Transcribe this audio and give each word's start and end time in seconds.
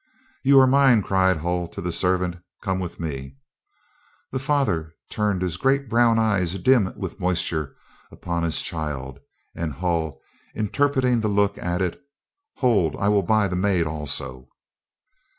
"You 0.41 0.59
are 0.59 0.65
mine," 0.65 1.03
cried 1.03 1.37
Hull 1.37 1.67
to 1.67 1.79
the 1.79 1.91
servant. 1.91 2.37
"Come 2.63 2.79
with 2.79 2.99
me." 2.99 3.37
The 4.31 4.39
father 4.39 4.95
turned 5.11 5.43
his 5.43 5.57
great 5.57 5.87
brown 5.89 6.17
eyes 6.17 6.57
dim 6.57 6.91
with 6.97 7.19
moisture 7.19 7.75
upon 8.11 8.41
his 8.41 8.63
child, 8.63 9.19
and 9.53 9.73
Hull, 9.73 10.19
interpreting 10.55 11.21
the 11.21 11.27
look, 11.27 11.55
added, 11.59 11.99
"Hold, 12.55 12.95
I 12.95 13.09
will 13.09 13.21
buy 13.21 13.47
the 13.47 13.55
maid 13.55 13.85
also." 13.85 14.47